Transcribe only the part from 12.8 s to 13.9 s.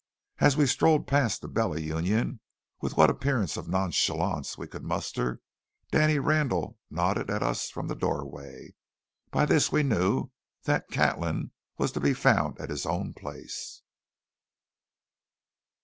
own place.